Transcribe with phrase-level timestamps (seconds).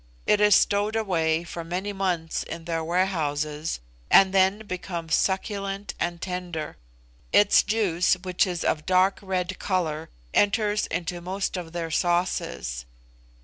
[0.25, 6.19] It is stowed away for many months in their warehouses, and then becomes succulent and
[6.19, 6.75] tender.
[7.31, 12.87] Its juice, which is of dark red colour, enters into most of their sauces.